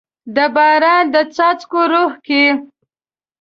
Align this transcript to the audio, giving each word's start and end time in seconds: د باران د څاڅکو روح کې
د 0.35 0.37
باران 0.55 1.03
د 1.13 1.15
څاڅکو 1.35 1.81
روح 1.91 2.13
کې 2.25 2.43